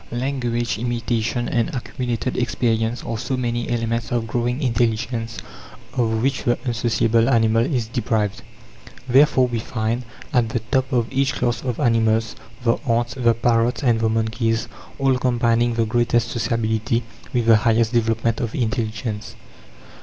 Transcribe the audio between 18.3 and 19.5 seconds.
of intelligence.